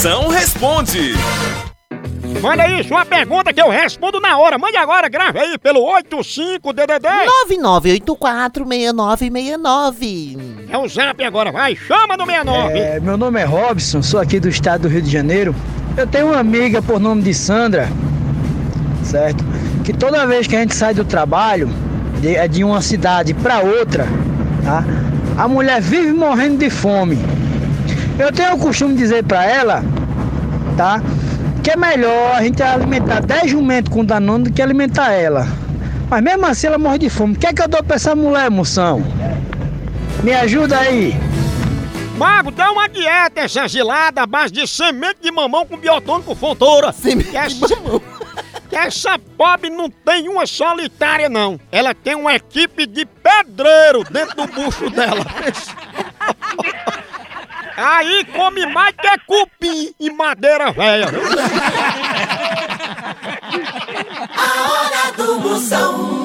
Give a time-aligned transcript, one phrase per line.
[0.00, 1.12] Moção responde.
[2.40, 4.56] Manda aí sua pergunta que eu respondo na hora.
[4.56, 7.06] Mande agora, grave aí pelo 85DDD.
[8.08, 10.38] 99846969.
[10.70, 12.78] É o zap agora, vai, chama no 69.
[12.78, 15.54] É, meu nome é Robson, sou aqui do estado do Rio de Janeiro.
[15.94, 17.86] Eu tenho uma amiga por nome de Sandra,
[19.04, 19.44] certo?
[19.84, 21.68] Que toda vez que a gente sai do trabalho,
[22.22, 24.06] de, é de uma cidade para outra,
[24.64, 24.82] tá?
[25.36, 27.18] A mulher vive morrendo de fome.
[28.20, 29.82] Eu tenho o costume de dizer para ela,
[30.76, 31.00] tá?
[31.64, 35.48] Que é melhor a gente alimentar 10 jumentos com danone do que alimentar ela.
[36.10, 37.32] Mas mesmo assim ela morre de fome.
[37.34, 39.02] O que é que eu dou pra essa mulher, moção?
[40.22, 41.14] Me ajuda aí.
[42.18, 46.92] Mago, dá uma dieta essa gelada à base de semente de mamão com biotônico fontoura.
[46.92, 47.66] Semente essa,
[48.68, 51.58] que essa pobre não tem uma solitária, não.
[51.72, 55.24] Ela tem uma equipe de pedreiro dentro do bucho dela.
[57.82, 61.06] Aí come mais que cupim e madeira velha.
[64.36, 66.19] A hora do Moção.